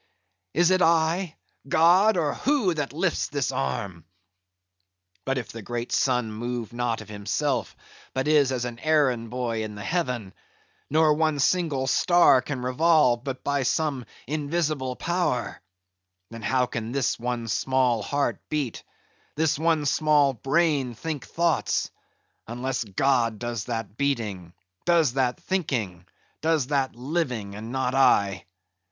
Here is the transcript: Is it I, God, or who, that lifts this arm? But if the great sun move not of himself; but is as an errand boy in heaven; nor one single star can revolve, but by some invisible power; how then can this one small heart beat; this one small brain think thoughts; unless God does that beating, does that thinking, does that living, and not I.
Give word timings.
Is 0.55 0.71
it 0.71 0.81
I, 0.81 1.35
God, 1.69 2.17
or 2.17 2.33
who, 2.33 2.73
that 2.73 2.91
lifts 2.91 3.27
this 3.29 3.51
arm? 3.51 4.03
But 5.25 5.37
if 5.37 5.51
the 5.51 5.61
great 5.61 5.91
sun 5.91 6.31
move 6.33 6.73
not 6.73 7.01
of 7.01 7.07
himself; 7.09 7.75
but 8.15 8.27
is 8.27 8.51
as 8.51 8.65
an 8.65 8.79
errand 8.79 9.29
boy 9.29 9.63
in 9.63 9.77
heaven; 9.77 10.33
nor 10.89 11.13
one 11.13 11.37
single 11.37 11.85
star 11.85 12.41
can 12.41 12.63
revolve, 12.63 13.23
but 13.23 13.43
by 13.43 13.61
some 13.61 14.05
invisible 14.25 14.95
power; 14.95 15.61
how 16.31 16.39
then 16.61 16.67
can 16.71 16.91
this 16.93 17.19
one 17.19 17.47
small 17.47 18.01
heart 18.01 18.41
beat; 18.49 18.83
this 19.35 19.59
one 19.59 19.85
small 19.85 20.33
brain 20.33 20.95
think 20.95 21.27
thoughts; 21.27 21.91
unless 22.47 22.83
God 22.83 23.37
does 23.37 23.65
that 23.65 23.97
beating, 23.97 24.53
does 24.83 25.13
that 25.13 25.39
thinking, 25.41 26.07
does 26.41 26.65
that 26.73 26.95
living, 26.95 27.53
and 27.53 27.71
not 27.71 27.93
I. 27.93 28.47